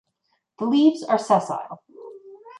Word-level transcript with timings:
The 0.57 0.65
leaves 0.65 1.03
are 1.03 1.19
sessile. 1.19 1.83